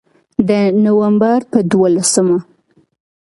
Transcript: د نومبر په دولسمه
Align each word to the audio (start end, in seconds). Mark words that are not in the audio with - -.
د 0.47 0.51
نومبر 0.83 1.39
په 1.51 1.59
دولسمه 1.71 2.37